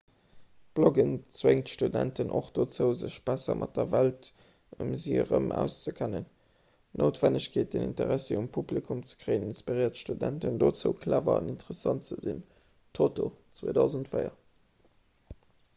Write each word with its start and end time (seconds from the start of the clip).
d'bloggen 0.77 1.11
zwéngt 1.39 1.71
studenten 1.73 2.31
och 2.39 2.47
dozou 2.55 2.95
sech 3.01 3.17
besser 3.27 3.59
mat 3.63 3.75
der 3.79 3.85
welt 3.91 4.29
ëm 4.85 4.89
si 5.03 5.13
erëm 5.25 5.51
auszekennen. 5.59 6.25
d'noutwennegkeet 6.95 7.77
den 7.77 7.85
interessi 7.91 8.39
vum 8.41 8.49
publikum 8.59 9.05
ze 9.13 9.19
kréien 9.25 9.45
inspiréiert 9.51 10.03
studenten 10.03 10.59
dozou 10.67 10.97
clever 11.07 11.37
an 11.43 11.53
interessant 11.57 12.13
ze 12.13 12.19
sinn 12.27 12.43
toto 13.01 13.29
2004 13.63 14.29